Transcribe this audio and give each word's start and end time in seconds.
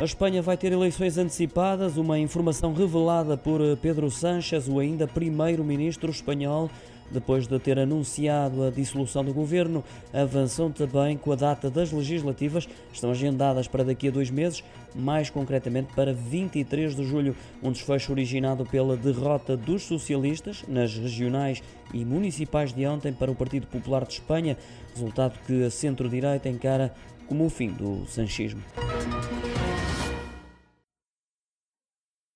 A 0.00 0.04
Espanha 0.04 0.42
vai 0.42 0.56
ter 0.56 0.72
eleições 0.72 1.16
antecipadas, 1.16 1.96
uma 1.96 2.18
informação 2.18 2.74
revelada 2.74 3.36
por 3.36 3.60
eh, 3.60 3.76
Pedro 3.80 4.10
Sánchez, 4.10 4.68
o 4.68 4.80
ainda 4.80 5.06
primeiro-ministro 5.06 6.10
espanhol, 6.10 6.68
depois 7.12 7.46
de 7.46 7.56
ter 7.60 7.78
anunciado 7.78 8.64
a 8.64 8.70
dissolução 8.70 9.24
do 9.24 9.32
governo. 9.32 9.84
avançou 10.12 10.68
também 10.70 11.16
com 11.16 11.30
a 11.30 11.36
data 11.36 11.70
das 11.70 11.92
legislativas, 11.92 12.68
estão 12.92 13.12
agendadas 13.12 13.68
para 13.68 13.84
daqui 13.84 14.08
a 14.08 14.10
dois 14.10 14.30
meses, 14.30 14.64
mais 14.96 15.30
concretamente 15.30 15.94
para 15.94 16.12
23 16.12 16.96
de 16.96 17.04
julho, 17.04 17.36
um 17.62 17.70
desfecho 17.70 18.10
originado 18.10 18.66
pela 18.66 18.96
derrota 18.96 19.56
dos 19.56 19.84
socialistas 19.84 20.64
nas 20.66 20.92
regionais 20.98 21.62
e 21.92 22.04
municipais 22.04 22.72
de 22.72 22.84
ontem 22.84 23.12
para 23.12 23.30
o 23.30 23.34
Partido 23.34 23.68
Popular 23.68 24.04
de 24.04 24.14
Espanha, 24.14 24.58
resultado 24.92 25.38
que 25.46 25.62
a 25.64 25.70
centro-direita 25.70 26.48
encara 26.48 26.92
como 27.28 27.46
o 27.46 27.48
fim 27.48 27.68
do 27.68 28.04
sanchismo. 28.06 28.60